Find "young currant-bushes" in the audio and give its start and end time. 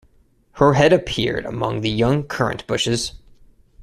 1.91-3.11